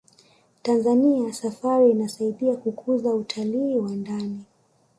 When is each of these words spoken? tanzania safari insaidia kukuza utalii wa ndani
tanzania 0.61 1.33
safari 1.33 1.91
insaidia 1.91 2.55
kukuza 2.55 3.13
utalii 3.13 3.75
wa 3.77 3.89
ndani 3.91 4.43